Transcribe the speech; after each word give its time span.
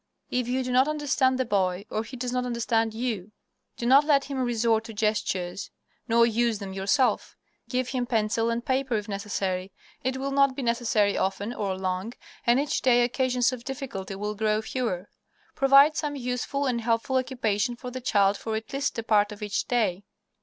If 0.31 0.47
you 0.47 0.63
do 0.63 0.71
not 0.71 0.87
understand 0.87 1.37
the 1.37 1.45
boy, 1.45 1.85
or 1.91 2.03
he 2.03 2.17
does 2.17 2.31
not 2.31 2.43
understand 2.43 2.95
you, 2.95 3.31
do 3.77 3.85
not 3.85 4.03
let 4.03 4.23
him 4.23 4.39
resort 4.41 4.83
to 4.85 4.95
gestures, 4.95 5.69
nor 6.07 6.25
use 6.25 6.57
them 6.57 6.73
yourself. 6.73 7.35
Give 7.69 7.87
him 7.89 8.07
pencil 8.07 8.49
and 8.49 8.65
paper, 8.65 8.95
if 8.95 9.07
necessary. 9.07 9.71
It 10.03 10.17
will 10.17 10.31
not 10.31 10.55
be 10.55 10.63
necessary 10.63 11.19
often 11.19 11.53
or 11.53 11.77
long, 11.77 12.13
and 12.47 12.59
each 12.59 12.81
day 12.81 13.03
occasions 13.03 13.51
of 13.53 13.63
difficulty 13.63 14.15
will 14.15 14.33
grow 14.33 14.63
fewer. 14.63 15.07
Provide 15.53 15.95
some 15.95 16.15
useful 16.15 16.65
and 16.65 16.81
helpful 16.81 17.17
occupation 17.17 17.75
for 17.75 17.91
the 17.91 18.01
child 18.01 18.37
for 18.37 18.55
at 18.55 18.73
least 18.73 18.97
a 18.97 19.03
part 19.03 19.31
of 19.31 19.43
each 19.43 19.67
day. 19.67 20.03